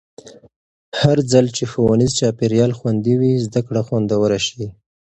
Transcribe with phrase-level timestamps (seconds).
[0.99, 4.65] هرځل چې ښوونیز چاپېریال خوندي وي، زده کړه خوندوره شي.